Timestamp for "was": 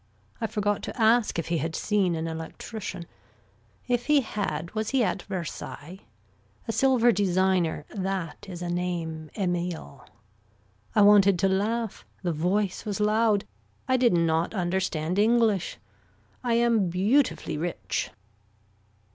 4.73-4.89, 12.83-12.99